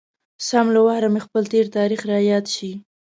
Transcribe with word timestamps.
سم 0.47 0.65
له 0.75 0.79
واره 0.87 1.07
مې 1.13 1.21
خپل 1.25 1.43
تېر 1.51 1.65
تاريخ 1.77 2.01
را 2.11 2.19
یاد 2.31 2.45
شي. 2.55 2.71